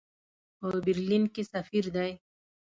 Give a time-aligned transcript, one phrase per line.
[0.59, 2.11] په برلین کې سفیر دی.